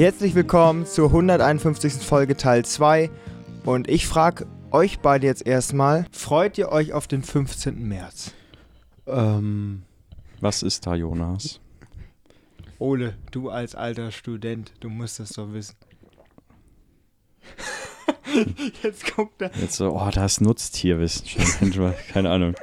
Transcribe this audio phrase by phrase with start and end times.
[0.00, 1.92] Herzlich willkommen zur 151.
[2.02, 3.10] Folge Teil 2.
[3.66, 7.86] Und ich frage euch beide jetzt erstmal, freut ihr euch auf den 15.
[7.86, 8.32] März?
[9.06, 9.82] Ähm,
[10.40, 11.60] was ist da, Jonas?
[12.78, 15.76] Ole, du als alter Student, du musst das doch wissen.
[18.82, 19.50] Jetzt guckt er.
[19.60, 21.26] Jetzt so, oh, das Nutztierwissen.
[22.10, 22.54] keine Ahnung.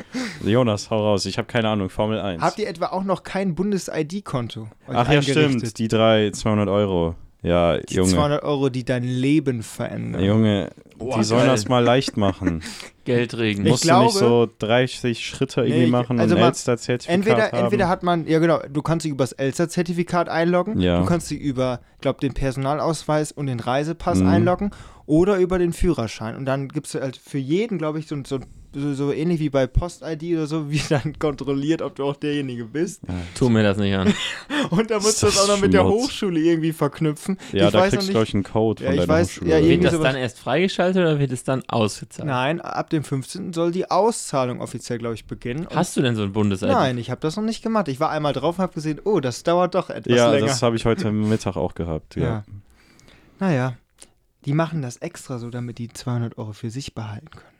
[0.43, 1.27] Jonas, hau raus.
[1.27, 1.91] Ich habe keine Ahnung.
[1.91, 2.41] Formel 1.
[2.41, 4.69] Habt ihr etwa auch noch kein Bundes-ID-Konto?
[4.87, 5.77] Ach ja, stimmt.
[5.77, 7.15] Die drei 200 Euro.
[7.43, 8.09] Ja, Die Junge.
[8.11, 10.23] 200 Euro, die dein Leben verändern.
[10.23, 11.49] Junge, Boah, die sollen geil.
[11.51, 12.63] das mal leicht machen.
[13.05, 13.63] Geldregen.
[13.65, 17.43] Ich Musst du glaube- nicht so 30 Schritte irgendwie Nee, machen also und Elster-Zertifikat Entweder,
[17.51, 17.63] haben?
[17.65, 20.99] entweder hat man, ja genau, du kannst dich über das Elster-Zertifikat einloggen, Ja.
[20.99, 24.27] du kannst dich über, ich glaube, den Personalausweis und den Reisepass Mhm.
[24.27, 24.71] einloggen
[25.05, 26.35] oder über den Führerschein.
[26.35, 28.39] Und dann gibt es halt für jeden, glaube ich, so, so,
[28.77, 32.65] so, so ähnlich wie bei Post-ID oder so, wie dann kontrolliert, ob du auch derjenige
[32.65, 33.01] bist.
[33.35, 34.13] Tu mir das nicht an.
[34.69, 35.85] Und da musst du das das auch noch mit der.
[35.85, 37.37] Hochschule irgendwie verknüpfen.
[37.53, 39.23] Ja, ich da weiß kriegst du, glaube ich, einen Code Ja, von ich deiner weiß-
[39.25, 39.49] Hochschule.
[39.59, 42.27] ja, Wird das dann erst freigeschaltet oder wird es dann ausgezahlt?
[42.27, 43.53] Nein, ab dem 15.
[43.53, 45.67] soll die Auszahlung offiziell, glaube ich, beginnen.
[45.73, 47.87] Hast du denn so ein bundes Nein, ich habe das noch nicht gemacht.
[47.87, 50.47] Ich war einmal drauf und habe gesehen, oh, das dauert doch etwas ja, länger.
[50.47, 52.15] das habe ich heute Mittag auch gehabt.
[52.15, 52.23] Ja.
[52.23, 52.43] Ja.
[53.39, 53.73] Naja,
[54.45, 57.56] die machen das extra so, damit die 200 Euro für sich behalten können.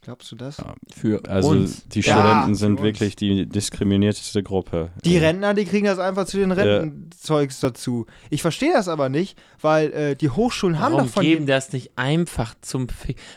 [0.00, 0.58] Glaubst du das?
[0.58, 0.74] Ja.
[0.94, 1.86] Für Also uns.
[1.88, 2.82] die Ja, Studenten für sind uns.
[2.82, 4.90] wirklich die diskriminierteste Gruppe.
[5.04, 8.06] Die Äh, Rentner, die kriegen das einfach zu den Rentenzeugs dazu.
[8.30, 11.72] Ich verstehe das aber nicht, weil äh, die Hochschulen haben Warum doch von geben das
[11.72, 12.86] nicht einfach zum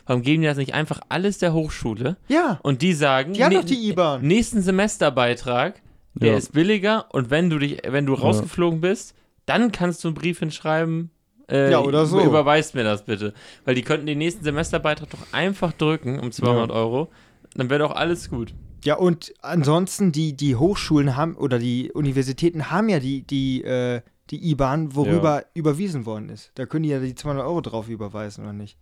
[0.06, 3.54] Warum geben die das nicht einfach alles der Hochschule Ja, und die sagen, die haben
[3.56, 4.22] doch die IBAN.
[4.22, 5.82] nächsten Semesterbeitrag,
[6.14, 6.38] der Ja.
[6.38, 9.16] ist billiger und wenn du dich, wenn du rausgeflogen bist,
[9.48, 11.10] dann kannst du einen Brief hinschreiben.
[11.52, 12.20] Äh, Ja, oder so.
[12.22, 13.34] Überweist mir das bitte.
[13.66, 17.10] Weil die könnten den nächsten Semesterbeitrag doch einfach drücken um 200 Euro.
[17.56, 18.54] Dann wäre doch alles gut.
[18.84, 24.02] Ja, und ansonsten, die, die Hochschulen haben oder die Universitäten haben ja die, die, äh,
[24.32, 26.52] die IBAN, worüber überwiesen worden ist.
[26.56, 28.78] Da können die ja die 200 Euro drauf überweisen, oder nicht?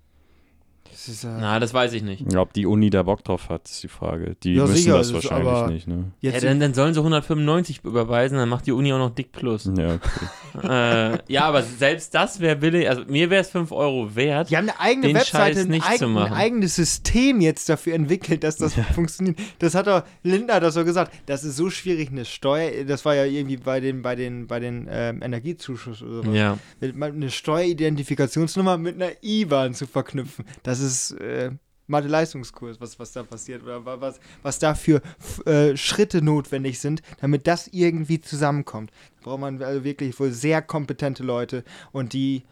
[0.91, 1.37] Das ist ja.
[1.39, 2.35] Na, das weiß ich nicht.
[2.35, 4.35] Ob die Uni da Bock drauf hat, ist die Frage.
[4.43, 6.11] Die Ja, müssen sicher, das ist wahrscheinlich aber- nicht, ne?
[6.21, 9.69] Ja, dann, dann sollen sie 195 überweisen, dann macht die Uni auch noch dick plus.
[9.77, 10.63] Ja, okay.
[10.67, 12.89] äh, ja, aber selbst das wäre billig.
[12.89, 14.49] Also mir wäre es 5 Euro wert.
[14.49, 16.33] Die haben eine eigene den Webseite, ein, nicht eig zu ein machen.
[16.33, 19.37] eigenes System jetzt dafür entwickelt, dass das funktioniert.
[19.59, 23.05] Das hat doch, Linda hat das so gesagt, das ist so schwierig, eine Steuer, das
[23.05, 26.35] war ja irgendwie bei den, bei den, bei den ähm, Energiezuschuss oder sowas.
[26.35, 26.57] Ja.
[26.81, 30.45] Eine Steueridentifikationsnummer mit einer IBAN zu verknüpfen.
[30.63, 31.51] Das ist äh,
[31.87, 35.01] Mathe-Leistungskurs, was, was da passiert oder wa- was, was da für
[35.45, 38.91] äh, Schritte notwendig sind, damit das irgendwie zusammenkommt.
[39.19, 42.43] Da braucht man also wirklich wohl sehr kompetente Leute und die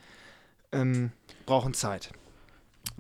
[0.72, 1.12] ähm,
[1.46, 2.12] brauchen Zeit.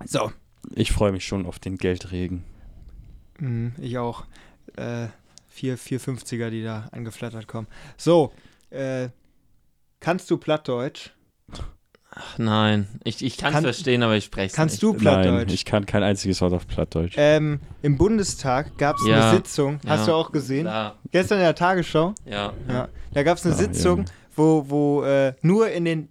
[0.06, 0.32] So,
[0.76, 2.44] Ich freue mich schon auf den Geldregen.
[3.40, 4.26] Mhm, ich auch.
[4.76, 5.08] Äh,
[5.50, 7.68] vier, vier 50er, die da angeflattert kommen.
[7.98, 8.32] So,
[8.70, 9.09] äh,
[10.00, 11.09] kannst du Plattdeutsch?
[12.19, 12.88] Ach nein.
[13.03, 14.83] Ich, ich kann es verstehen, aber ich spreche es Kannst nicht.
[14.83, 15.53] du Nein, Plattdeutsch?
[15.53, 17.13] ich kann kein einziges Wort auf Plattdeutsch.
[17.17, 20.05] ähm, Im Bundestag gab es Ja, eine Sitzung, hast ja.
[20.07, 20.63] du auch gesehen?
[20.63, 22.13] Klar, Gestern in der Tagesschau.
[22.25, 22.53] ja.
[22.67, 24.05] Ja, da gab es eine Ah, Sitzung,
[24.35, 26.09] wo, wo äh, nur in den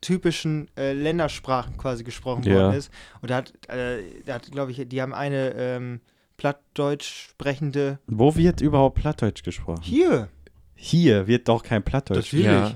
[0.00, 2.54] typischen äh, Ländersprachen quasi gesprochen Ja.
[2.54, 2.90] worden ist.
[3.22, 6.00] Und da hat, äh, da hat glaube ich, die haben eine ähm,
[6.36, 7.98] Plattdeutsch sprechende.
[8.06, 9.82] Wo wird überhaupt Plattdeutsch gesprochen?
[9.82, 10.28] Hier,
[10.74, 12.32] Hier wird doch kein Plattdeutsch.
[12.32, 12.44] Natürlich.
[12.46, 12.74] ja.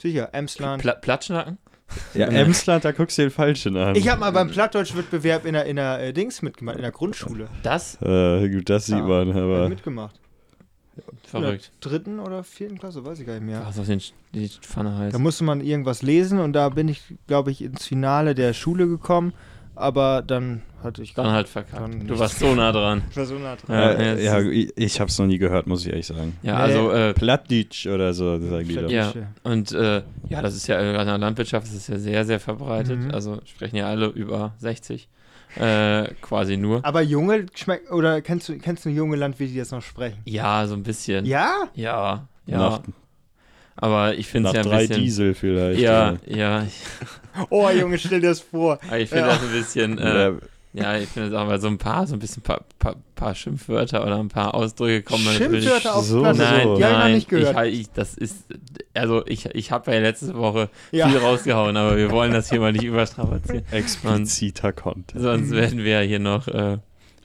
[0.00, 0.80] sicher, Emsland.
[0.82, 1.58] Pla Platschnacken?
[2.14, 3.94] Ja, Emsland, da guckst du den Falschen an.
[3.96, 7.48] Ich habe mal beim Plattdeutsch-Wettbewerb in der, in der äh, Dings mitgemacht, in der Grundschule.
[7.62, 8.00] Das?
[8.02, 9.68] Äh, gut, das sieht Ja, man, Hab aber.
[9.68, 10.20] mitgemacht.
[11.24, 11.72] Verrückt.
[11.74, 13.62] In der dritten oder vierten Klasse, weiß ich gar nicht mehr.
[13.66, 14.00] Was auf den,
[14.32, 15.14] die Pfanne heißt.
[15.14, 18.86] Da musste man irgendwas lesen und da bin ich, glaube ich, ins Finale der Schule
[18.86, 19.32] gekommen.
[19.76, 21.14] Aber dann hatte ich.
[21.14, 21.82] Dann halt verkackt.
[22.08, 23.02] Du warst so nah dran.
[23.10, 23.76] Ich war so nah dran.
[23.76, 26.36] Ja, Äh, ja, ja, es ich, ich hab's noch nie gehört, muss ich ehrlich sagen.
[26.42, 26.62] Ja, Nee.
[26.62, 28.90] also, äh, Plattdeutsch oder so, sagen die doch.
[28.90, 29.12] Ja.
[29.42, 32.38] und äh, ja, das ist ja, äh, in der Landwirtschaft ist es ja sehr, sehr
[32.40, 32.98] verbreitet.
[33.00, 33.10] Mhm.
[33.10, 35.08] Also sprechen ja alle über 60.
[35.56, 36.84] Äh, quasi nur.
[36.84, 37.90] Aber junge schmeckt.
[37.92, 40.18] Oder kennst du, kennst du junge Landwirte, die das noch sprechen?
[40.24, 41.24] Ja, so ein bisschen.
[41.26, 41.68] Ja?
[41.74, 42.58] Ja, ja.
[42.58, 42.80] Nach,
[43.76, 45.02] Aber ich finde es ja ein drei bisschen.
[45.02, 45.80] Diesel vielleicht.
[45.80, 46.62] Ja, ja.
[46.64, 46.72] Ich,
[47.50, 48.78] Oh, Junge, stell dir das vor.
[48.86, 49.34] aber ich finde Ja.
[49.34, 49.98] das ein bisschen.
[49.98, 50.32] Äh,
[50.72, 52.96] Ja, ja, ich finde es auch mal so ein paar, so ein bisschen paar, paar,
[53.14, 55.62] paar Schimpfwörter oder ein paar Ausdrücke kommen natürlich.
[55.64, 56.20] Schimpfwörter auf so.
[56.22, 56.38] Platte.
[56.38, 56.76] Nein, so.
[56.76, 57.66] Die habe ich noch nein, nicht gehört.
[57.68, 58.44] Ich, ich, das ist,
[58.92, 61.08] also ich, ich habe ja letzte Woche Ja.
[61.08, 63.62] viel rausgehauen, aber wir wollen das hier mal nicht überstrapazieren.
[63.70, 65.22] expliziter Content.
[65.22, 66.78] Sonst werden wir ja hier noch äh,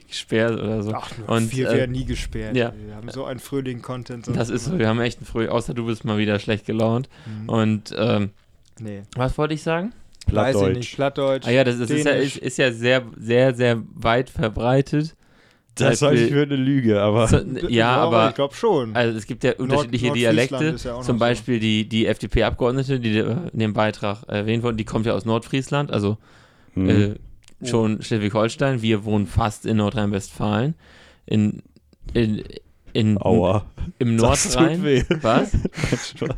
[0.10, 0.94] gesperrt oder so.
[0.94, 2.56] Ach, Und, wir äh, werden nie gesperrt.
[2.56, 2.74] ja.
[2.86, 4.28] Wir haben so einen fröhlichen Content.
[4.36, 7.10] Das ist so, wir haben echt ein früh, außer du bist mal wieder schlecht gelaunt.
[7.44, 7.50] Mhm.
[7.50, 8.30] Und ähm,
[8.80, 9.04] Nee.
[9.16, 9.94] was wollte ich sagen?
[10.32, 10.96] Weiß ich nicht.
[10.96, 10.96] Plattdeutsch.
[10.96, 11.48] Plattdeutsch.
[11.48, 15.16] Ah ja, das, das ist, ja, ist, ist ja sehr, sehr, sehr weit verbreitet.
[15.76, 17.28] Das halte ich für eine Lüge, aber.
[17.28, 17.38] So,
[17.70, 18.96] ja, aber Ich glaube schon.
[18.96, 20.66] also es gibt ja unterschiedliche Nordfriesland Dialekte.
[20.76, 21.20] ist ja Zum so.
[21.20, 25.24] Beispiel die, die FDP-Abgeordnete, die äh, in dem Beitrag erwähnt wurden, die kommt ja aus
[25.26, 26.18] Nordfriesland, also
[26.74, 26.90] Hm.
[26.90, 27.16] äh,
[27.64, 28.82] schon Schleswig-Holstein.
[28.82, 30.76] Wir wohnen fast in Nordrhein-Westfalen.
[31.26, 31.62] In,
[32.14, 32.44] in,
[32.94, 33.66] in, Aua.
[34.00, 34.84] im Das tut Nordrhein.
[34.84, 35.04] weh.
[35.22, 35.52] Was?
[36.16, 36.36] Spaß.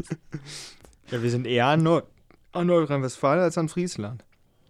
[1.11, 2.05] ja, wir sind eher an, Nord
[2.53, 4.23] an Nordrhein-Westfalen als an Friesland.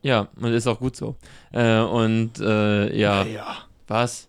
[0.04, 1.16] Ja, und ist auch gut so.
[1.52, 3.58] Äh, und äh, ja, Ja,
[3.88, 4.28] was?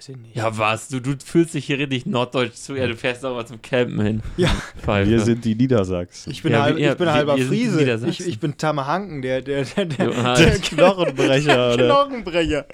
[0.00, 0.34] Weiß ich nicht.
[0.36, 0.88] Ja, was?
[0.88, 2.74] Du, du fühlst dich hier richtig norddeutsch zu.
[2.74, 4.22] Ja, du fährst auch mal zum Campen hin.
[4.38, 4.48] Ja.
[4.82, 5.10] Pfeife.
[5.10, 6.30] Wir sind die Niedersachsen.
[6.32, 8.00] Ich bin, Ja, halb, wir- ich bin wir- halber wir Friese.
[8.08, 11.86] Ich, ich bin Tamahanken, der, der, der, der, der Knochenbrecher, oder?
[11.86, 12.64] Knochenbrecher.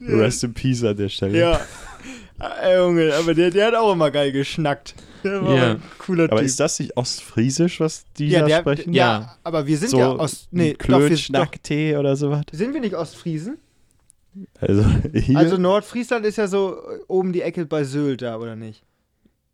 [0.00, 1.38] Rest in Peace an der Stelle.
[1.38, 1.60] Ja.
[2.62, 4.94] Äh, Junge, aber der, der hat auch immer geil geschnackt.
[5.24, 5.70] Der war Ja.
[5.72, 6.46] ein cooler Aber Typ.
[6.46, 8.92] ist das nicht ostfriesisch, was die ja, da der, sprechen?
[8.94, 9.36] ja, Ja.
[9.42, 10.46] aber wir sind so ja Ost.
[10.52, 12.42] Nee, doch, Klöt, wir, doch, Schnacktee oder sowas.
[12.52, 13.58] sind wir nicht Ostfriesen?
[14.60, 15.38] Also hier.
[15.38, 18.82] Also Nordfriesland ist ja so äh, oben die Ecke bei Sylt da, oder nicht?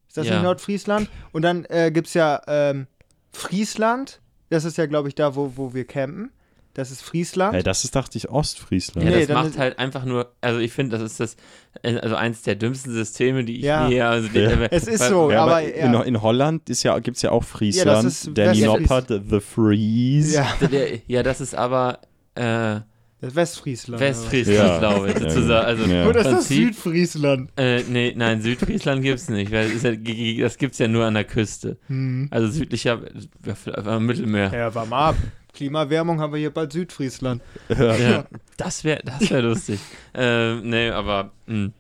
[0.09, 0.35] Ist das Ja.
[0.35, 1.09] nicht Nordfriesland?
[1.33, 2.87] Und dann äh, gibt es ja ähm,
[3.33, 4.21] Friesland.
[4.51, 6.31] Das ist ja, glaube ich, da, wo, wo wir campen.
[6.75, 7.55] Das ist Friesland.
[7.55, 9.05] Hey, das ist, dachte ich, Ostfriesland.
[9.09, 11.37] Ja, Nee, das dann macht ist- halt einfach nur, also ich finde, das ist das,
[11.83, 13.89] äh, also eins der dümmsten Systeme, die ich Ja.
[13.89, 14.51] je, also Ja.
[14.51, 15.31] äh, Es ist weil- so.
[15.31, 15.87] Ja, aber ja.
[15.87, 18.09] in, in Holland ist ja, gibt es ja auch Friesland.
[18.09, 20.35] ist Danny Noppert, The Freeze.
[20.35, 20.47] ja,
[21.07, 22.01] ja, das ist aber
[22.35, 22.83] äh, das
[23.33, 24.01] Westfriesland.
[24.01, 24.79] Westfriesland, Ja.
[24.79, 25.67] glaube ich, Ja, sozusagen.
[25.67, 26.07] Also Ja.
[26.09, 27.51] Oder, ist das Südfriesland?
[27.57, 31.15] Äh, nee, nein, Südfriesland gibt es nicht, weil ja, das gibt es ja nur an
[31.15, 31.77] der Küste.
[31.89, 32.29] Hm.
[32.31, 34.53] Also südlicher äh, Mittelmeer.
[34.53, 35.17] Ja, war mal ab.
[35.55, 37.41] Klimawärmung haben wir hier bald Südfriesland.
[37.69, 38.25] Ja,
[38.57, 39.79] das wäre das wär lustig.
[40.13, 41.71] ähm, nee, aber mh.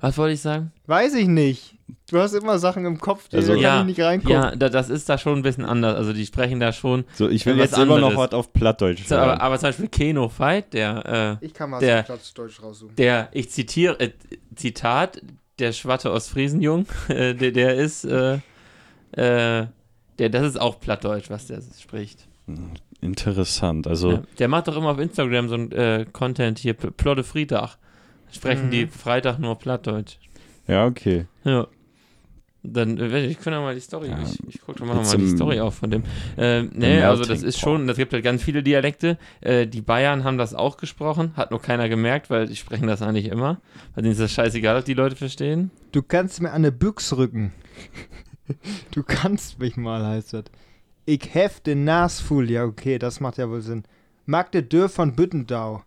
[0.00, 0.72] Was wollte ich sagen?
[0.86, 1.74] Weiß ich nicht.
[2.10, 4.32] Du hast immer Sachen im Kopf, die Also- kann Ja, ich nicht reingucken.
[4.32, 5.96] Ja, da, das ist da schon ein bisschen anders.
[5.96, 7.04] Also die sprechen da schon.
[7.14, 9.40] So, ich will Was jetzt immer noch was auf Plattdeutsch So, aber, sagen.
[9.40, 12.94] aber zum Beispiel Keno Fight, der, äh, Ich kann mal Der- so Platzdeutsch raussuchen.
[12.96, 14.10] der, ich zitiere, äh,
[14.54, 15.20] Zitat,
[15.58, 18.34] der Schwatte Ostfriesenjung, äh, der, der ist, äh,
[19.12, 19.66] äh,
[20.18, 22.26] der, das ist auch Plattdeutsch, was der spricht.
[23.00, 23.86] Interessant.
[23.86, 27.78] Also, Ja, der macht doch immer auf Instagram so ein äh, Content hier, Plotte Friedach.
[28.32, 28.70] Sprechen Mhm.
[28.70, 30.16] die Freitag nur Plattdeutsch.
[30.66, 31.26] ja, okay.
[31.44, 31.66] Ja.
[32.68, 35.28] Dann, äh, ich kann ja mal die Story, Ja, ich, ich gucke doch mal, die
[35.28, 36.02] Story auf von dem.
[36.36, 39.18] Ähm, nee, also das ist schon, das gibt halt ganz viele Dialekte.
[39.40, 43.02] Äh, die Bayern haben das auch gesprochen, hat nur keiner gemerkt, weil die sprechen das
[43.02, 43.60] eigentlich immer.
[43.94, 45.70] Weil denen ist das scheißegal, ob die Leute verstehen.
[45.92, 47.52] Du kannst mir an eine Büchs rücken.
[48.90, 50.44] du kannst mich mal, heißt das.
[51.04, 52.50] Ich hef den Nas full.
[52.50, 53.84] Ja, okay, das macht ja wohl Sinn.
[54.24, 55.84] Magde Dörr von Büttendau.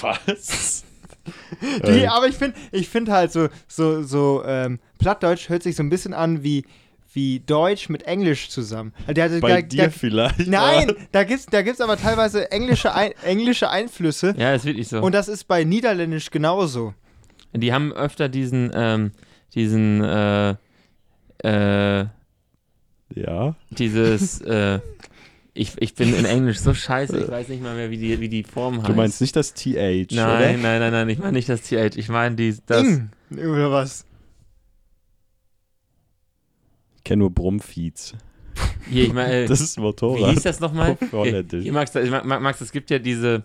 [0.00, 0.84] Was?
[1.86, 5.82] Die, aber ich finde ich find halt so, so, so ähm, Plattdeutsch hört sich so
[5.82, 6.64] ein bisschen an wie,
[7.12, 8.92] wie Deutsch mit Englisch zusammen.
[9.06, 10.46] Also Der, Bei der, dir vielleicht?
[10.48, 14.34] Nein, da gibt's, da gibt's aber teilweise englische, Ein, englische Einflüsse.
[14.38, 15.00] Ja, ist wirklich so.
[15.02, 16.94] Und das ist bei Niederländisch genauso.
[17.52, 19.12] die haben öfter diesen, ähm,
[19.54, 20.54] diesen, äh,
[21.44, 22.06] äh,
[23.14, 23.54] Ja.
[23.70, 24.80] dieses, äh,
[25.54, 28.28] ich, ich bin in Englisch so scheiße, ich weiß nicht mal mehr, wie die, wie
[28.28, 28.88] die Form heißt.
[28.88, 30.38] Du meinst nicht das TH, Nein, oder?
[30.40, 34.06] nein, nein, nein, ich meine nicht das TH, ich meine die, das, Ing, oder was?
[36.96, 38.14] Ich kenne nur Brummfeeds.
[38.88, 40.30] hier, ich meine, äh, Das ist wie Motorrad.
[40.34, 40.96] hieß das nochmal?
[41.12, 41.62] Holländisch.
[41.64, 41.92] hier, Max,
[42.24, 43.42] Max, es gibt ja diese,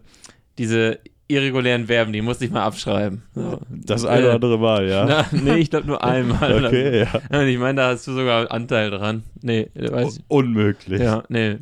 [0.58, 3.24] diese irregulären Verben, die musste ich mal abschreiben.
[3.36, 3.60] So.
[3.70, 5.06] Das eine oder Äh, andere Mal, ja.
[5.06, 6.66] Na, nee, ich glaube nur einmal.
[6.66, 7.44] okay, ja.
[7.44, 9.24] ich meine, da hast du sogar Anteil dran.
[9.42, 10.24] Nee, weiß ich.
[10.30, 11.02] Un unmöglich.
[11.02, 11.58] Ja, nee,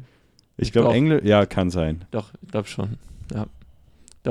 [0.58, 0.96] Ich glaube, Doch.
[0.96, 2.06] Englisch, ja, kann sein.
[2.12, 2.98] doch, ich glaube schon.
[3.34, 3.48] Ja.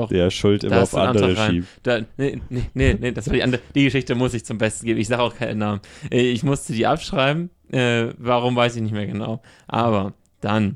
[0.07, 1.51] Der Schuld immer auf andere Antrag rein.
[1.51, 1.67] schiebt.
[1.83, 3.61] Da, nee, nee, nee, nee, das war die andere.
[3.75, 4.99] Die Geschichte muss ich zum Besten geben.
[4.99, 5.79] Ich sage auch keinen Namen.
[6.11, 7.49] Äh, Ich musste die abschreiben.
[7.71, 9.41] Äh, warum weiß ich nicht mehr genau.
[9.67, 10.75] Aber dann.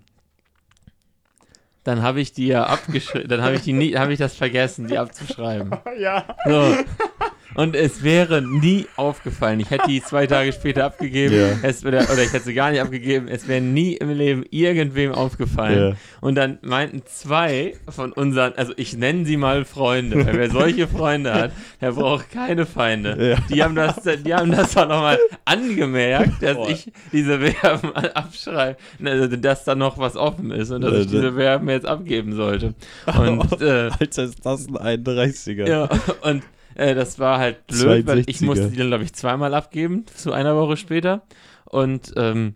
[1.83, 3.27] Dann habe ich die ja abgeschrieben.
[3.27, 5.71] Dann habe ich die nie, habe ich das vergessen, die abzuschreiben.
[5.99, 6.23] Ja.
[6.45, 6.75] So.
[7.59, 9.59] Und es wäre nie aufgefallen.
[9.59, 11.35] Ich hätte die zwei Tage später abgegeben.
[11.35, 11.47] Ja.
[11.61, 13.27] Es, oder, oder ich hätte sie gar nicht abgegeben.
[13.27, 15.89] Es wäre nie im Leben irgendwem aufgefallen.
[15.89, 15.95] Ja.
[16.21, 20.87] Und dann meinten zwei von unseren, also ich nenne sie mal Freunde, weil wer solche
[20.87, 21.51] Freunde hat,
[21.81, 23.31] der braucht keine Feinde.
[23.31, 23.37] Ja.
[23.53, 26.69] Die haben das, die haben das auch nochmal angemerkt, dass Boah.
[26.69, 31.33] ich diese Verben abschreibe, also dass da noch was offen ist und dass ich diese
[31.33, 32.73] Verben jetzt abgeben sollte.
[33.19, 35.67] Und äh, Alter, ist das ein 31er.
[35.67, 35.89] ja,
[36.21, 36.43] und
[36.75, 38.45] äh, das war halt blöd, weil ich 62er.
[38.45, 41.23] musste die dann, glaube ich, zweimal abgeben, zu einer Woche später.
[41.65, 42.55] Und ähm,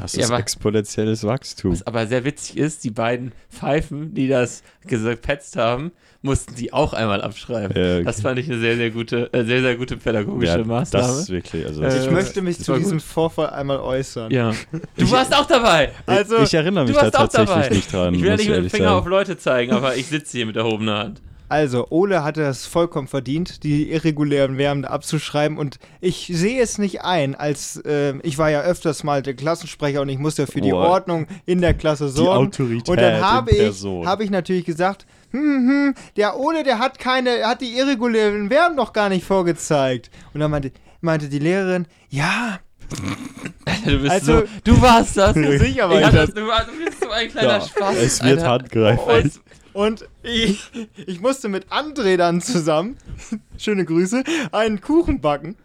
[0.00, 1.72] Das Ja, ist aber- exponentielles Wachstum.
[1.72, 5.90] was aber sehr witzig ist, die beiden Pfeifen, die das gepetzt haben,
[6.22, 7.76] mussten sie auch einmal abschreiben.
[7.76, 8.04] Ja, okay.
[8.04, 11.06] Das fand ich eine sehr, sehr gute, äh, sehr, sehr gute pädagogische ja, Maßnahme.
[11.06, 13.02] das ist wirklich, also Äh, Ich möchte mich zu diesem gut.
[13.02, 14.30] Vorfall einmal äußern.
[14.30, 14.52] ja.
[14.96, 15.90] Du warst auch dabei!
[16.06, 17.74] Also, ich erinnere mich Du da warst auch tatsächlich dabei.
[17.74, 18.14] nicht dran.
[18.14, 18.98] Ich will nicht mit dem Finger sagen.
[19.00, 21.22] auf Leute zeigen, aber ich sitze hier mit erhobener Hand.
[21.50, 27.02] Also, Ole hatte es vollkommen verdient, die irregulären Verben abzuschreiben und ich sehe es nicht
[27.02, 30.70] ein, als äh, ich war ja öfters mal der Klassensprecher und ich musste für die
[30.70, 30.88] Boah.
[30.88, 32.46] Ordnung in der Klasse sorgen.
[32.46, 36.98] Autorität und dann habe ich, habe ich natürlich gesagt, hm, hm, der Ole, der hat
[37.00, 40.08] keine, er hat die irregulären Verben noch gar nicht vorgezeigt.
[40.32, 42.60] Und dann meinte, meinte die Lehrerin, ja,
[43.84, 45.34] Du bist Also- so, du warst das.
[45.34, 46.26] sicher war ich ich hab das.
[46.26, 46.34] das.
[46.34, 47.96] Du, warst, du bist so ein kleiner Ja, Spaß.
[47.96, 48.50] es wird Alter.
[48.50, 49.32] handgreiflich.
[49.72, 50.60] Und ich,
[51.06, 52.96] ich musste mit André dann zusammen,
[53.58, 55.56] schöne Grüße, einen Kuchen backen.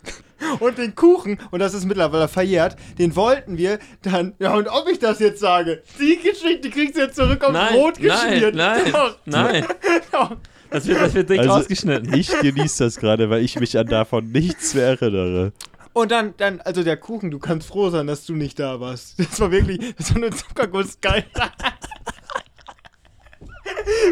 [0.59, 4.87] Und den Kuchen, und das ist mittlerweile verjährt, den wollten wir dann, ja und ob
[4.91, 8.55] ich das jetzt sage, die Geschichte kriegst du jetzt zurück auf Nein, Brot nein, geschmiert.
[8.55, 9.65] nein, Doch, nein.
[10.11, 10.35] doch.
[10.71, 12.13] Das wird, das wird dick Also, rausgeschnitten.
[12.15, 15.53] Ich genieße das gerade, weil ich mich an davon nichts mehr erinnere.
[15.93, 19.17] Und dann, dann, also der Kuchen, du kannst froh sein, dass du nicht da warst.
[19.17, 21.23] Das war wirklich, das war eine Zuckergussgeil.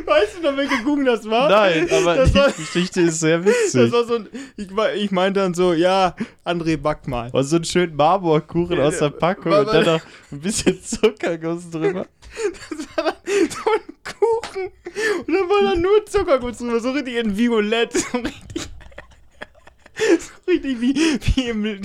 [0.05, 1.49] Weißt du noch, welcher Kuchen das war?
[1.49, 3.91] Nein, aber das die war, Geschichte ist sehr das witzig.
[3.91, 7.29] war so ein, ich, ich meinte dann so, ja, André, back mal.
[7.31, 11.69] Und so einen schönen Marmorkuchen aus der Packung War- und dann noch ein bisschen Zuckerguss
[11.69, 12.05] drüber.
[12.69, 14.71] Das war dann so ein Kuchen.
[15.27, 18.69] Und dann war da nur Zuckerguss drüber, so richtig in Violett, so richtig.
[19.95, 21.79] So richtig wie, wie im Li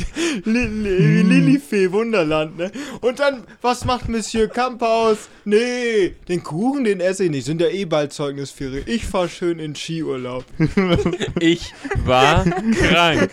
[1.23, 2.73] Lilifee Wunderland, ne?
[3.03, 5.29] Und dann, was macht Monsieur Camphaus?
[5.45, 7.45] Nee, den Kuchen, den esse ich nicht.
[7.45, 8.85] Sind ja eh bald Zeugnisferien.
[8.87, 10.45] Ich fahr schön in Skiurlaub.
[11.41, 11.73] Ich
[12.05, 13.31] war krank.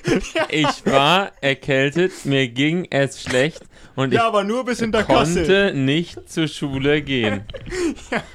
[0.50, 3.62] Ich war erkältet, mir ging es schlecht
[3.96, 5.36] und ich Ja, aber nur bis Hinterkassel.
[5.46, 7.42] konnte nicht zur Schule gehen.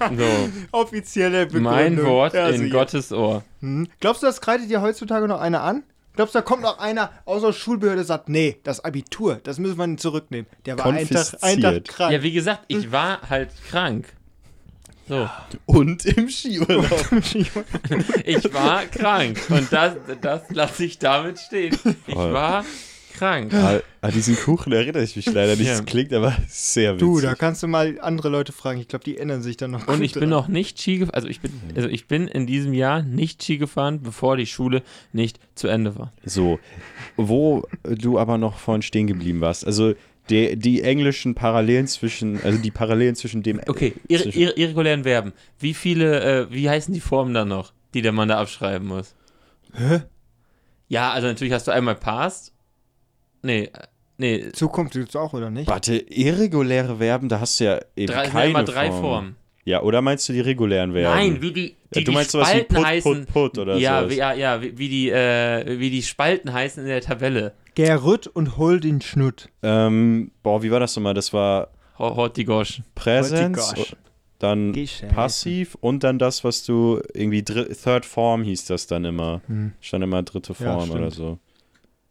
[0.01, 1.73] So, Offizielle Begründung.
[1.73, 2.71] mein Wort Ja, in.
[2.71, 3.45] Gottes Ohr.
[3.61, 3.87] Hm.
[4.01, 5.83] Glaubst du, das kreidet dir heutzutage noch einer an?
[6.17, 9.59] Glaubst du, da kommt noch einer aus der Schulbehörde und sagt, nee, das Abitur, das
[9.59, 10.47] müssen wir zurücknehmen.
[10.67, 12.13] Der war einen Tag, einen Tag krank.
[12.13, 14.07] Ja, wie gesagt, ich war halt krank.
[15.09, 15.29] So,
[15.67, 16.85] Und im Skiurlaub.
[18.25, 21.77] ich war krank und das, das lasse ich damit stehen.
[22.07, 22.65] Ich war
[23.21, 23.55] krank.
[23.55, 25.67] An an diesen Kuchen erinnere ich mich leider nicht.
[25.67, 25.77] Ja.
[25.77, 27.07] Das klingt aber sehr witzig.
[27.07, 28.81] du, da kannst du mal andere Leute fragen.
[28.81, 29.87] Ich glaube, die erinnern sich dann noch.
[29.87, 32.47] Und gut ich bin noch nicht Ski gefahren, also ich bin, also ich bin in
[32.47, 36.13] diesem Jahr nicht Ski gefahren, bevor die Schule nicht zu Ende war.
[36.25, 36.59] So,
[37.17, 39.67] wo du aber noch vorhin stehen geblieben warst.
[39.67, 39.95] Also
[40.31, 43.61] die, die englischen Parallelen zwischen, also die Parallelen zwischen dem.
[43.67, 45.33] Okay, ir zwischen, ir irregulären Verben.
[45.59, 49.15] Wie viele, äh, wie heißen die Formen dann noch, die der Mann da abschreiben muss?
[49.75, 50.03] Hä?
[50.89, 52.55] Ja, also natürlich hast du einmal past.
[53.43, 53.71] Nee, äh,
[54.19, 55.69] nee, Zukunft gibt's auch, oder nicht?
[55.69, 59.01] Warte, irreguläre Verben, da hast du ja eben drei, es keine immer drei Form.
[59.01, 59.37] Formen.
[59.65, 61.17] Ja, oder meinst du die regulären Verben?
[61.17, 63.27] Nein, wie die, die, ja, du die meinst sowas wie Spalten put, heißen.
[63.27, 64.13] put, put oder ja, sowas.
[64.13, 67.53] wie, ja, ja, wie, wie die, äh, wie die Spalten heißen in der Tabelle.
[67.75, 69.49] Gerütt und hol den Schnutt.
[69.63, 71.15] Ähm, boah, wie war das nochmal?
[71.15, 71.69] Das war
[71.99, 72.83] Ho- Hortigosch.
[72.95, 73.75] Präsens,
[74.39, 74.75] dann
[75.15, 79.43] passiv und dann das, was du irgendwie dr Third Form hieß das dann immer.
[79.47, 79.73] Hm.
[79.81, 80.99] Stand immer dritte Ja, Form stimmt.
[80.99, 81.39] oder so.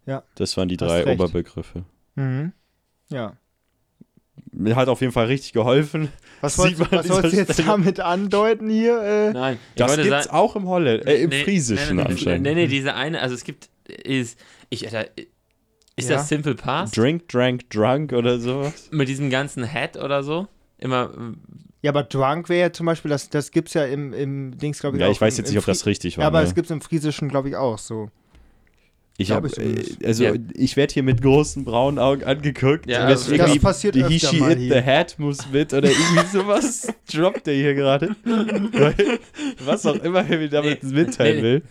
[0.06, 0.24] Ja.
[0.36, 1.20] Das waren die drei recht.
[1.20, 1.84] Oberbegriffe.
[2.16, 2.54] Mhm.
[3.10, 3.34] Ja.
[4.52, 6.10] Mir hat auf jeden Fall richtig geholfen.
[6.42, 7.68] Was wolltest, was wolltest du jetzt Stelle.
[7.68, 9.02] damit andeuten hier?
[9.02, 9.34] Äh?
[9.34, 12.44] Nein, Das gibt's sagen- auch im Holländ, äh, im Nee, Friesischen nee, nee, anscheinend.
[12.44, 14.40] Nee, nee, diese eine, also es gibt, ist,
[14.70, 15.10] ich, Alter,
[15.96, 16.18] ist Ja.
[16.18, 16.96] das Simple Past?
[16.98, 18.90] Drink, drank, drunk oder sowas.
[18.92, 20.48] Mit diesem ganzen Head oder so?
[20.78, 21.12] Immer,
[21.82, 24.96] Ja, aber Drunk wäre ja zum Beispiel, das, das gibt's ja im, im Dings, glaube
[24.98, 25.12] ich, Ja, auch.
[25.12, 26.24] ich weiß im, jetzt im nicht, ob das richtig war.
[26.24, 26.48] Ja, aber ne?
[26.48, 28.10] es gibt's im Friesischen, glaube ich, auch so.
[29.22, 29.58] Ich habe, ich
[30.02, 30.34] äh, also Ja.
[30.54, 32.90] ich werde hier mit großen braunen Augen angeguckt.
[32.90, 34.74] Ja, also das die- passiert die she, mal it, hier.
[34.76, 38.16] the hat muss mit oder irgendwie sowas droppt er hier gerade.
[39.60, 41.62] Was auch immer er mir damit Nee, mitteilen nee, will.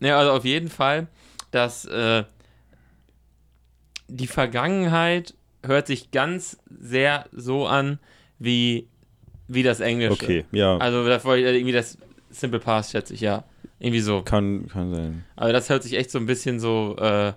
[0.00, 1.08] Ja, also auf jeden Fall,
[1.50, 2.22] dass äh,
[4.08, 7.98] die Vergangenheit hört sich ganz sehr so an
[8.38, 8.88] wie,
[9.48, 10.12] wie das Englische.
[10.12, 11.98] Okay, ja, Also da wollte ich irgendwie das
[12.30, 13.44] Simple Past, schätze ich, ja.
[13.82, 14.22] Irgendwie so.
[14.22, 15.24] kann, kann sein.
[15.34, 17.32] Aber das hört sich echt so ein bisschen so, äh,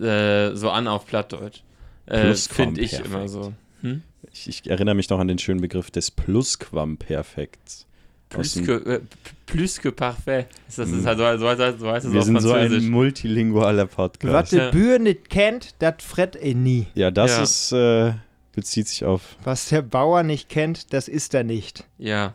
[0.00, 1.62] äh, so an auf Plattdeutsch.
[2.06, 3.52] Äh, Finde ich immer so.
[3.80, 4.02] Hm?
[4.32, 7.86] Ich, ich erinnere mich noch an den schönen Begriff des Plusquamperfekts.
[8.28, 9.00] Plus que, äh,
[9.44, 10.46] plus que parfait.
[10.68, 12.88] Ist das, ist halt so, so, heißt- so heißt es Wir sind so ein Französisch.
[12.90, 14.52] multilingualer Was Podcast.
[14.52, 14.70] die Ja.
[14.70, 16.86] Bühr nicht kennt, das fret er nie.
[16.94, 17.42] Ja, das Ja.
[17.42, 18.14] ist, äh,
[18.54, 21.84] bezieht sich auf, Was der Bauer nicht kennt, das ist er nicht.
[21.98, 22.32] ja,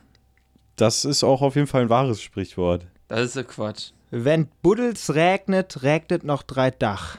[0.75, 2.85] das ist auch auf jeden Fall ein wahres Sprichwort.
[3.07, 3.91] Das ist so Quatsch.
[4.11, 7.17] Wenn Buddels regnet, regnet noch drei Dach.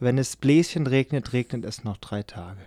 [0.00, 2.60] Wenn es Bläschen regnet, regnet es noch drei Tage.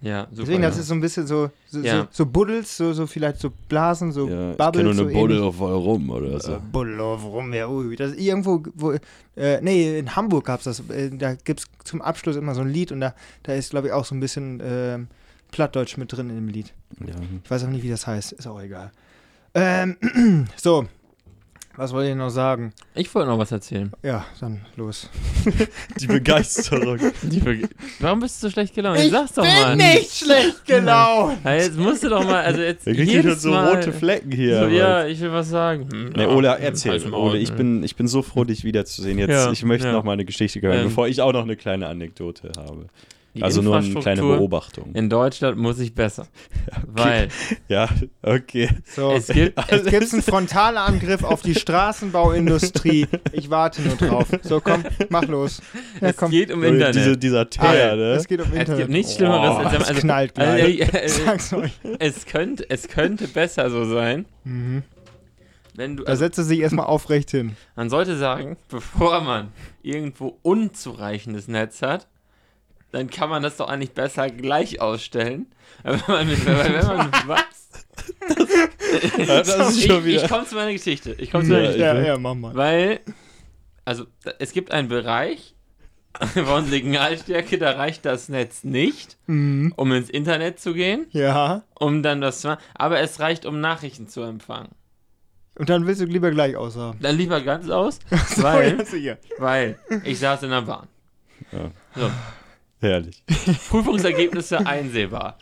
[0.00, 0.42] Ja, super.
[0.42, 0.80] Deswegen, das ja.
[0.80, 2.02] ist so ein bisschen so, so, Ja.
[2.02, 4.82] so, so Buddels, so, so vielleicht so Blasen, so Ja, ich Bubbles.
[4.82, 5.48] kenne so nur eine Buddel ähnlich.
[5.48, 6.54] auf rum oder so.
[6.54, 7.94] Äh, Buddel auf rum, ja, ui.
[7.94, 8.92] Das ist irgendwo, wo,
[9.36, 10.80] äh, nee, in Hamburg gab es das.
[10.90, 13.14] Äh, da gibt es zum Abschluss immer so ein Lied und da,
[13.44, 15.06] da ist, glaube ich, auch so ein bisschen ähm,
[15.52, 16.74] Plattdeutsch mit drin in dem Lied.
[17.06, 17.14] Ja.
[17.44, 18.32] Ich weiß auch nicht, wie das heißt.
[18.32, 18.90] Ist auch egal.
[19.54, 19.96] Ähm,
[20.56, 20.86] so.
[21.76, 22.72] Was wollte ich noch sagen?
[22.94, 23.90] Ich wollte noch was erzählen.
[24.02, 25.08] Ja, dann los.
[26.00, 26.98] Die Begeisterung.
[27.22, 28.98] Die Be- Warum bist du so schlecht gelaunt?
[29.10, 29.78] Sag's doch mal.
[30.02, 31.38] schlecht gelaunt.
[31.44, 33.74] Ja, jetzt musst du doch mal, also jetzt Da kriegt ihr schon jedes so mal,
[33.74, 34.58] rote Flecken hier.
[34.60, 35.88] So, ja, ich will was sagen.
[35.90, 37.00] Hm, Nee, Ole, erzähl.
[37.08, 37.56] Maul, Ole, ich hm.
[37.56, 39.18] bin, ich bin so froh, dich wiederzusehen.
[39.18, 39.92] Jetzt, Ja, ich möchte ja.
[39.92, 42.86] noch mal eine Geschichte hören, Ähm, bevor ich auch noch eine kleine Anekdote habe.
[43.34, 44.92] Die also nur eine kleine Beobachtung.
[44.92, 46.26] In Deutschland muss ich besser.
[46.86, 47.28] Weil
[47.66, 47.88] Ja,
[48.20, 48.68] okay.
[48.94, 53.06] So, es gibt, es gibt einen Frontalangriff auf die Straßenbauindustrie.
[53.32, 54.26] Ich warte nur drauf.
[54.42, 55.62] So, komm, mach los.
[56.00, 56.30] Ja, es komm.
[56.30, 57.22] geht um Diese, Internet.
[57.22, 58.02] dieser Ah, Teer, ne?
[58.12, 58.78] Es geht um Es Internet.
[58.78, 60.82] gibt nichts Schlimmeres Oh, als es knallt gleich.
[60.82, 61.72] Also, äh, äh, Sag's euch.
[61.98, 64.82] es, könnte, es könnte besser so sein, Mhm.
[65.74, 66.04] wenn du.
[66.04, 67.56] Da Also, setzt er sich erstmal aufrecht hin.
[67.76, 69.48] man sollte sagen, bevor man
[69.82, 72.08] irgendwo unzureichendes Netz hat,
[72.92, 75.46] dann kann man das doch eigentlich besser gleich ausstellen.
[75.84, 77.38] Aber wenn man wenn man, was?
[79.26, 80.22] Das ist Ich, schon wieder.
[80.24, 81.12] ich komme zu meiner Geschichte.
[81.18, 81.86] Ich komme zu meiner Ja, Geschichte.
[81.86, 82.54] Ja, ja, mach mal.
[82.54, 83.00] Weil,
[83.84, 85.54] also da, es gibt einen Bereich
[86.44, 89.72] von Signalstärke, da reicht das Netz nicht, Mhm.
[89.76, 91.62] um ins Internet zu gehen, Ja.
[91.78, 94.68] um dann das zu machen, aber es reicht, um Nachrichten zu empfangen.
[95.58, 96.98] Und dann willst du lieber gleich aushaben.
[97.02, 97.98] Dann lieber ganz aus,
[98.36, 98.78] So, weil,
[99.38, 100.88] weil ich saß in der Bahn.
[101.50, 101.70] Ja.
[101.94, 102.10] So,
[102.82, 103.22] Herrlich.
[103.70, 105.38] Prüfungsergebnisse einsehbar.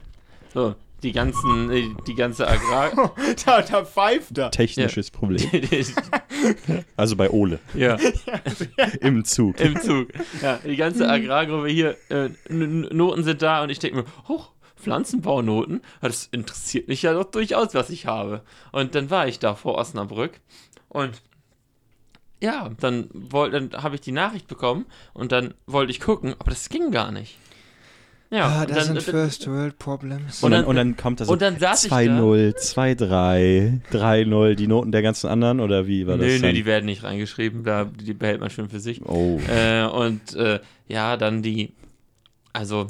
[0.52, 3.14] So, die ganzen, äh, die ganze Agrar...
[3.46, 4.50] Da, da pfeift er.
[4.50, 5.48] Technisches Problem.
[6.96, 7.58] Also bei Ole.
[7.74, 7.98] ja,
[9.00, 9.60] Im Zug.
[9.60, 10.08] im Zug.
[10.40, 15.82] Ja, die ganze Agrargruppe hier, äh, Noten sind da und ich denke mir, hoch, Pflanzenbaunoten,
[16.02, 18.42] Ja, das interessiert mich ja doch durchaus, was ich habe.
[18.72, 20.40] Und dann war ich da vor Osnabrück
[20.88, 21.20] und
[22.42, 26.50] ja, dann, wollt- dann habe ich die Nachricht bekommen und dann wollte ich gucken, aber
[26.50, 27.36] das ging gar nicht.
[28.32, 30.42] Ja, Ah, das sind First World Problems.
[30.44, 31.96] Und dann, und dann kommt da so und dann saß ich da.
[31.96, 36.26] 2-0, 2-3, 3-0, die Noten der ganzen anderen oder wie war das?
[36.26, 39.04] Nö, nö, die werden nicht reingeschrieben, da, die behält man schön für sich.
[39.04, 39.40] Oh.
[39.48, 41.72] Äh, und äh, ja, dann die,
[42.52, 42.86] also,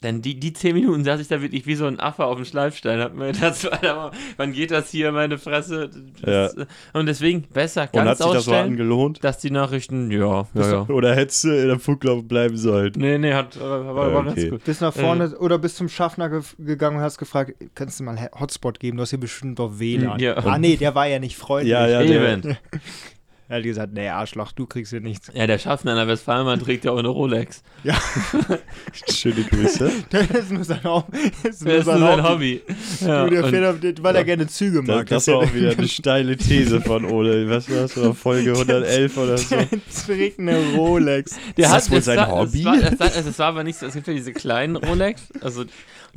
[0.00, 2.44] dann die, die zehn Minuten saß ich da wirklich wie so ein Affe auf dem
[2.44, 3.00] Schleifstein.
[3.00, 3.68] Hab mir gedacht,
[4.36, 5.90] wann geht das hier, meine Fresse?
[6.22, 6.54] Das,
[6.92, 9.24] Und deswegen besser Und hat ganz sich das so ausstellen, angelohnt?
[9.24, 10.86] dass die Nachrichten, ja, ja, ja.
[10.88, 12.92] Oder hättest du in der Funklauf bleiben sollen?
[12.96, 14.50] Nee, nee, hat, äh, war, war Ja, ganz okay.
[14.50, 14.64] gut.
[14.64, 18.16] Bist nach vorne oder bist zum Schaffner ge gegangen und hast gefragt, kannst du mal
[18.16, 18.98] einen Hotspot geben?
[18.98, 20.20] Du hast hier bestimmt doch WLAN.
[20.20, 20.36] Ja.
[20.36, 21.72] Ah, nee, der war ja nicht freundlich.
[21.72, 22.56] Ja, ja, der, Eben.
[23.50, 25.30] Er hat gesagt, nee, Arschloch, du kriegst hier nichts.
[25.32, 27.62] Ja, der Schaffner in der Westfalenbahn trägt ja auch eine Rolex.
[29.10, 29.90] schöne Grüße.
[30.10, 32.62] Das ist nur sein, Haupt- das ist Das ist nur sein Hobby.
[33.00, 35.06] Ja, Du, der fährt weil er gerne Züge mag.
[35.06, 37.48] das war auch wieder eine steile These von Ole.
[37.48, 37.96] Was war das?
[37.96, 39.56] War Folge 111 oder so?
[39.56, 39.66] Der
[40.06, 41.36] trägt eine Rolex.
[41.56, 42.62] Der Ist hat, das wohl sein Hobby?
[42.64, 45.22] Das war, das, war, das war aber nicht so, es gibt ja diese kleinen Rolex,
[45.40, 45.64] also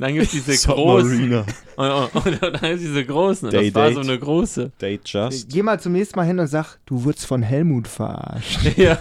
[0.02, 1.32] dann gibt es diese großen
[1.76, 3.94] und, und, und dann gibt es diese großen und das Day war Date.
[3.94, 4.72] so eine große.
[4.80, 5.48] Date Just.
[5.50, 8.60] Geh mal zum nächsten Mal hin und sag, du wurdest von Helmut verarscht.
[8.76, 8.98] ja,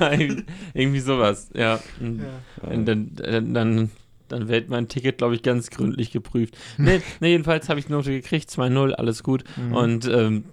[0.73, 1.79] irgendwie- sowas, ja.
[1.99, 2.21] Und,
[2.61, 3.91] und dann, dann, dann,
[4.27, 6.55] dann wird mein Ticket, glaube ich, ganz gründlich geprüft.
[6.77, 9.73] Nee, nee jedenfalls habe ich die Note gekriegt, 2-0, alles gut Mhm.
[9.73, 10.43] und ähm,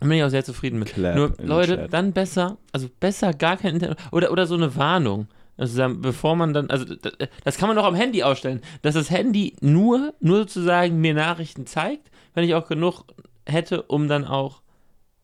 [0.00, 0.92] bin ich auch sehr zufrieden mit.
[0.92, 3.98] Clap Nur, Leute, dann besser, also besser gar kein Internet.
[4.12, 5.28] Oder, oder so eine Warnung.
[5.56, 6.84] Also bevor man dann, also
[7.44, 11.66] das, kann man doch am Handy ausstellen, dass das Handy nur, nur sozusagen mir Nachrichten
[11.66, 13.04] zeigt, wenn ich auch genug
[13.46, 14.62] hätte, um dann auch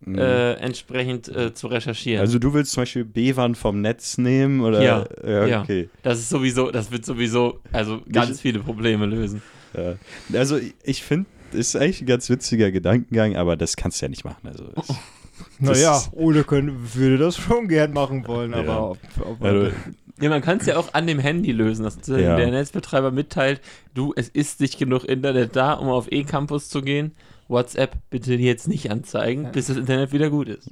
[0.03, 0.17] Mhm.
[0.19, 2.23] äh, entsprechend äh, zu recherchieren.
[2.23, 4.81] Also du willst zum Beispiel B-Wand vom Netz nehmen oder?
[4.83, 5.61] Ja, ja.
[5.61, 5.91] okay.
[6.03, 9.43] das ist sowieso, das wird sowieso, also ganz Nicht- viele Probleme lösen.
[9.77, 9.97] Ja.
[10.33, 14.25] Also ich finde, ist eigentlich ein ganz witziger Gedankengang, aber das kannst du ja nicht
[14.25, 14.49] machen.
[14.49, 14.71] Also
[15.59, 18.81] Naja, Ole können, würde das schon gern machen wollen, aber Ja.
[18.81, 19.71] ob, ob, also,
[20.21, 22.37] Ja, man kann es ja auch an dem Handy lösen, dass Ja.
[22.37, 23.61] der Netzbetreiber mitteilt,
[23.95, 27.13] du, es ist nicht genug Internet da, um auf E-Campus zu gehen.
[27.49, 30.69] WhatsApp bitte jetzt nicht anzeigen, bis das Internet wieder gut ist.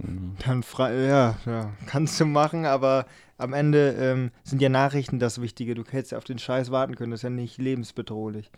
[0.47, 3.07] dann frei, ja, ja, kannst du machen, aber
[3.37, 5.75] am Ende ähm, sind ja Nachrichten das Wichtige.
[5.75, 8.51] Du hättest ja auf den Scheiß warten können, das ist ja nicht lebensbedrohlich.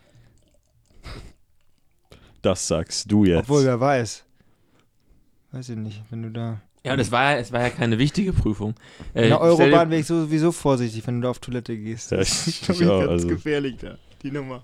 [2.43, 3.45] das sagst du jetzt.
[3.49, 4.25] Obwohl, wer weiß.
[5.53, 6.61] Weiß ich nicht, wenn du da.
[6.85, 8.75] Ja, und es war, ja- es war ja keine wichtige Prüfung.
[9.15, 12.11] Äh, In der Eurobahn wäre ich sowieso vorsichtig, wenn du da auf Toilette gehst.
[12.11, 13.29] Ja, Das ich- ist glaub ich auch, ganz also.
[13.29, 14.63] gefährlich da, die Nummer.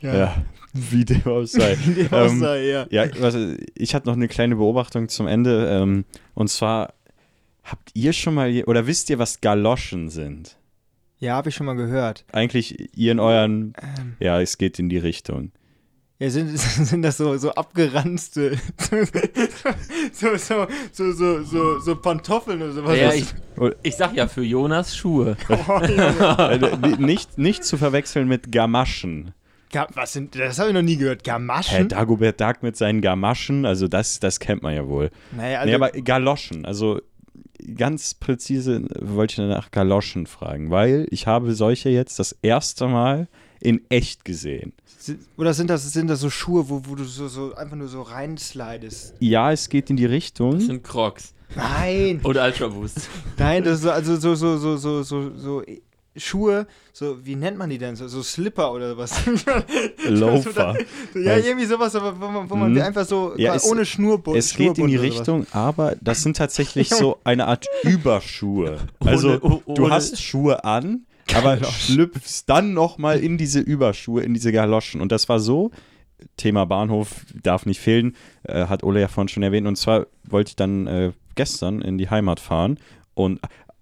[0.00, 1.74] Ja, wie dem auch sei.
[1.86, 2.86] In dem Ähm, Aussage, ja.
[2.90, 3.36] Ja, was,
[3.76, 5.68] ich hatte noch eine kleine Beobachtung zum Ende.
[5.70, 6.94] Ähm, und zwar,
[7.62, 10.56] habt ihr schon mal, je- oder wisst ihr, was Galoschen sind?
[11.18, 12.24] Ja, habe ich schon mal gehört.
[12.32, 15.52] Eigentlich ihr in euren, Ähm, ja, es geht in die Richtung.
[16.22, 18.56] Ja, sind, sind das so, so abgeranzte,
[20.12, 22.96] so, so, so, so, so, so Pantoffeln oder sowas?
[22.98, 23.26] ja, Was- ich,
[23.82, 25.36] ich sag ja für Jonas Schuhe.
[25.48, 25.78] Oh.
[25.80, 29.32] Äh, ni- nicht, nicht zu verwechseln mit Gamaschen.
[29.72, 31.24] Ga was sind, das habe ich noch nie gehört.
[31.24, 31.76] Gamaschen?
[31.78, 35.10] Hä, Dagobert Duck mit seinen Gamaschen, also das, das kennt man ja wohl.
[35.36, 37.00] naja, also, nee, aber Galoschen, also
[37.76, 43.28] ganz präzise wollte ich nach Galoschen fragen, weil ich habe solche jetzt das erste Mal
[43.60, 44.72] in echt gesehen.
[45.36, 48.02] Oder sind das, sind das so Schuhe, wo, wo du so, so einfach nur so
[48.02, 49.14] reinslidest?
[49.20, 50.54] Ja, es geht in die Richtung.
[50.54, 51.32] Das sind Crocs.
[51.54, 53.08] Nein, Oder Ultra Boost.
[53.38, 55.62] nein, das ist so, also so, so, so, so, so, so
[56.14, 57.96] Schuhe, so, wie nennt man die denn?
[57.96, 59.14] So, so Slipper oder was?
[60.08, 60.76] Loafer.
[61.14, 62.82] Ja, irgendwie sowas, aber wo man, wo man Mhm.
[62.82, 64.36] einfach so Ja, es- ohne Schnurrbund.
[64.36, 68.78] Es geht in die Richtung, aber das sind tatsächlich so eine Art Überschuhe.
[69.00, 74.22] Also Ohne- oh- du ohne- hast Schuhe an, aber schlüpfst dann nochmal in diese Überschuhe,
[74.22, 75.00] in diese Galoschen.
[75.00, 75.70] Und das war so,
[76.36, 79.66] Thema Bahnhof darf nicht fehlen, äh, hat Ole ja vorhin schon erwähnt.
[79.66, 82.78] Und zwar wollte ich dann äh, gestern in die Heimat fahren
[83.14, 83.40] und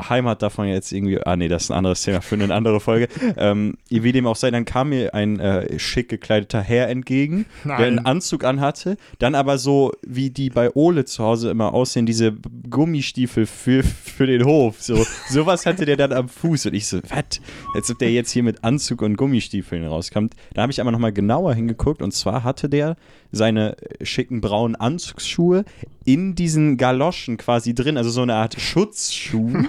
[0.09, 3.09] Heimat davon jetzt irgendwie, ah nee, das ist ein anderes Thema für eine andere Folge.
[3.37, 7.77] ähm, wie dem auch sei, dann kam mir ein äh, schick gekleideter Herr entgegen, der
[7.77, 8.07] einen Nein.
[8.07, 12.33] Anzug anhatte, dann aber so, wie die bei Ole zu Hause immer aussehen, diese
[12.69, 14.81] Gummistiefel für, für den Hof.
[14.81, 17.41] So, sowas hatte der dann am Fuß und ich so, was?
[17.75, 20.35] Als ob der jetzt hier mit Anzug und Gummistiefeln rauskommt.
[20.55, 22.97] Da habe ich aber nochmal genauer hingeguckt und zwar hatte der
[23.33, 25.65] seine schicken braunen Anzugsschuhe
[26.05, 29.65] in diesen Galoschen quasi drin, also so eine Art Schutzschuh.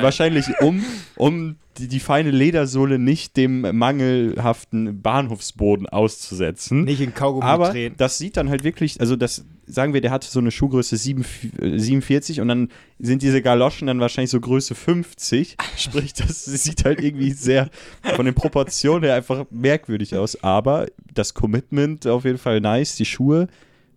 [0.00, 0.84] Wahrscheinlich um,
[1.16, 6.84] um die, die feine Ledersohle nicht dem mangelhaften Bahnhofsboden auszusetzen.
[6.84, 7.94] Nicht in Kaugummi Aber drehen.
[7.96, 11.24] das sieht dann halt wirklich, also das, sagen wir, der hatte so eine Schuhgröße 7,
[11.60, 15.56] äh, 47 und dann sind diese Galoschen dann wahrscheinlich so Größe 50.
[15.76, 17.70] Sprich, das sieht halt irgendwie sehr
[18.14, 20.42] von den Proportionen her einfach merkwürdig aus.
[20.42, 22.96] Aber das Commitment auf jeden Fall nice.
[22.96, 23.48] Die Schuhe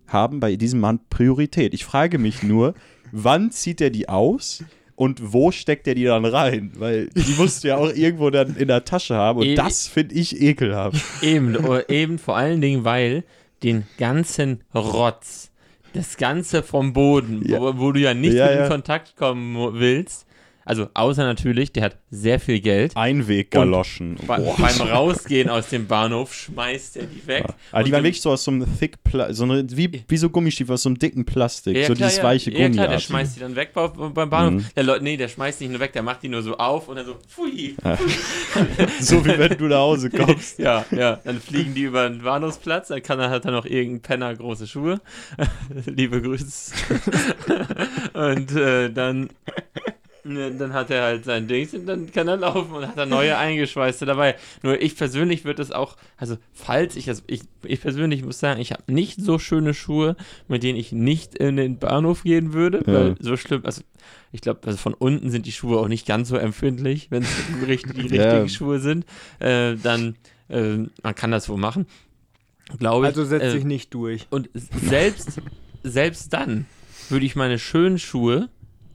[0.06, 1.74] haben bei diesem Mann Priorität.
[1.74, 2.74] Ich frage mich nur,
[3.12, 4.62] wann zieht er die aus?
[4.96, 6.70] Und wo steckt er die dann rein?
[6.76, 9.40] Weil die musst du ja auch irgendwo dann in der Tasche haben.
[9.40, 11.02] Und Eh- das finde ich ekelhaft.
[11.22, 11.56] Eben,
[11.88, 13.24] eben vor allen Dingen, weil
[13.62, 15.50] den ganzen Rotz,
[15.94, 17.60] das Ganze vom Boden, Ja.
[17.60, 18.62] wo, wo du ja nicht Ja, mit ja.
[18.64, 20.26] in Kontakt kommen willst,
[20.64, 22.96] also außer natürlich, der hat sehr viel Geld.
[22.96, 24.16] Einweggaloschen.
[24.26, 24.56] Ba- Boah.
[24.58, 27.44] Beim Rausgehen aus dem Bahnhof schmeißt er die weg.
[27.72, 30.30] Aber die waren wirklich so aus so einem thick, Pla so eine, wie, wie so
[30.30, 32.24] Gummistiefel aus so einem dicken Plastik, Ja, so klar, dieses ja.
[32.24, 32.70] weiche Ja, Gummi.
[32.76, 34.62] klar, der schmeißt die dann weg bei- beim Bahnhof.
[34.62, 34.66] Mhm.
[34.76, 36.88] Der Leut, nee, der schmeißt die nicht nur weg, der macht die nur so auf
[36.88, 37.74] und dann so, pfui.
[39.00, 40.58] so wie wenn du nach Hause kommst.
[40.64, 44.00] Ja, ja, dann fliegen die über den Bahnhofsplatz, dann kann er hat er noch irgendein
[44.02, 45.00] Penner große Schuhe.
[45.86, 46.72] Liebe Grüße.
[48.14, 49.30] und äh, dann,
[50.24, 53.36] dann hat er halt sein Ding und dann kann er laufen und hat er neue
[53.38, 54.36] eingeschweißte dabei.
[54.62, 58.60] Nur ich persönlich würde es auch, also falls ich, also ich, ich persönlich muss sagen,
[58.60, 60.16] ich habe nicht so schöne Schuhe,
[60.48, 62.92] mit denen ich nicht in den Bahnhof gehen würde, Ja.
[62.94, 63.82] weil so schlimm, also
[64.32, 67.28] ich glaube, also von unten sind die Schuhe auch nicht ganz so empfindlich, wenn es
[67.60, 68.48] die richtigen Ja.
[68.48, 69.04] Schuhe sind.
[69.40, 70.16] Äh, dann,
[70.48, 71.86] äh, man kann das wohl machen.
[72.78, 73.08] Glaube ich.
[73.08, 74.26] Also setzt äh, sich nicht durch.
[74.30, 75.40] Und selbst,
[75.82, 76.66] selbst dann
[77.10, 78.48] würde ich meine schönen Schuhe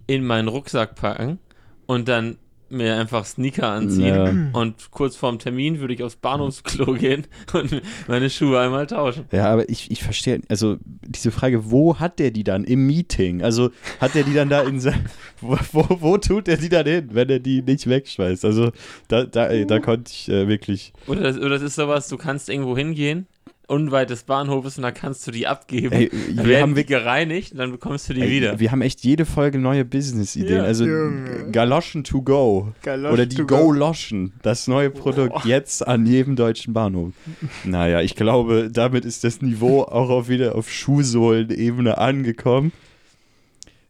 [0.10, 1.38] in meinen Rucksack packen
[1.86, 2.38] und dann
[2.72, 4.52] mir einfach Sneaker anziehen.
[4.54, 4.60] Ja.
[4.60, 9.26] Und kurz vorm Termin würde ich aufs Bahnhofsklo gehen und meine Schuhe einmal tauschen.
[9.32, 13.44] Ja, aber ich, ich verstehe, also diese Frage, wo hat der die dann im Meeting?
[13.44, 13.70] Also
[14.00, 15.06] hat er die dann da in sein,
[15.42, 18.46] wo, wo, wo tut er die dann hin, wenn er die nicht wegschmeißt?
[18.46, 18.72] Also
[19.08, 22.50] da, da, da konnte ich äh, wirklich, Oder das, oder das ist sowas, du kannst
[22.50, 23.28] irgendwo hingehen,
[23.70, 25.92] unweit des Bahnhofes, und dann kannst du die abgeben.
[25.92, 28.60] ey, wir werden haben die wirklich gereinigt und dann bekommst du die Ey, wieder.
[28.60, 30.58] Wir haben echt jede Folge neue Business-Ideen.
[30.58, 31.52] Ja, also Junge.
[31.52, 32.74] Galoschen to go.
[32.82, 33.38] Galoschen Oder die.
[33.38, 34.34] Go-Loschen.
[34.42, 37.14] Das neue Produkt jetzt an jedem deutschen Bahnhof.
[37.64, 42.72] Naja, ich glaube, damit ist das Niveau auch auf wieder auf Schuhsohlen-Ebene angekommen.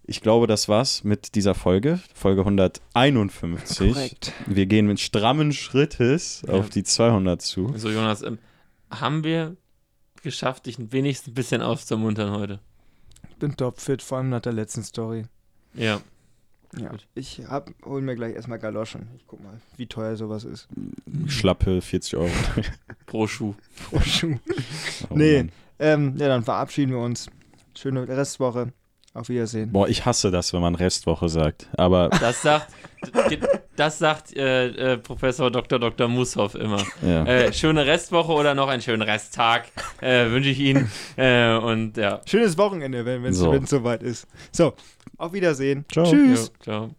[0.06, 2.00] Ich glaube, das war's mit dieser Folge.
[2.16, 3.94] Folge 151.
[3.94, 4.34] Korrekt.
[4.48, 6.54] Wir gehen mit strammen Schrittes Ja.
[6.54, 7.72] auf die 200 zu.
[7.76, 8.40] So, Jonas, ähm,
[8.90, 9.56] haben wir
[10.22, 12.60] geschafft, dich wenigstens ein bisschen aufzumuntern heute?
[13.30, 15.24] Ich bin topfit, vor allem nach der letzten Story.
[15.74, 16.02] Ja.
[16.78, 16.90] Ja.
[16.90, 17.08] Gut.
[17.16, 19.08] Ich hab, hol mir gleich erstmal Galoschen.
[19.18, 20.68] Ich guck mal, wie teuer sowas ist.
[21.28, 22.30] Schlappe 40 Euro.
[23.08, 23.56] Pro Schuh.
[23.90, 24.38] Pro Schuh.
[25.10, 25.48] Oh Nee.
[25.80, 27.28] Ähm, ja, dann verabschieden wir uns.
[27.76, 28.72] Schöne Restwoche.
[29.14, 29.72] Auf Wiedersehen.
[29.72, 31.68] Boah, ich hasse das, wenn man Restwoche sagt.
[31.76, 32.72] Aber Das sagt,
[33.80, 35.80] das sagt äh, äh, Professor Dr.
[35.80, 36.08] Dr.
[36.08, 36.84] Mushoff immer.
[37.02, 37.26] ja.
[37.26, 39.66] Äh, schöne Restwoche oder noch einen schönen Resttag
[40.02, 40.92] äh, wünsche ich Ihnen.
[41.16, 42.22] Äh, und ja.
[42.26, 43.58] Schönes Wochenende, wenn es So.
[43.66, 44.28] soweit ist.
[44.52, 44.74] So,
[45.18, 45.86] auf Wiedersehen.
[45.92, 46.06] Ciao.
[46.06, 46.52] Tschüss.
[46.58, 46.90] Jo, ciao.